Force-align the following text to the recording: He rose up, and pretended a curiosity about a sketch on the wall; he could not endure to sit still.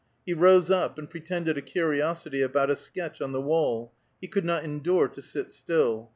He 0.25 0.33
rose 0.33 0.71
up, 0.71 0.97
and 0.97 1.07
pretended 1.07 1.59
a 1.59 1.61
curiosity 1.61 2.41
about 2.41 2.71
a 2.71 2.75
sketch 2.75 3.21
on 3.21 3.33
the 3.33 3.39
wall; 3.41 3.91
he 4.19 4.25
could 4.27 4.45
not 4.45 4.63
endure 4.63 5.07
to 5.09 5.21
sit 5.21 5.51
still. 5.51 6.09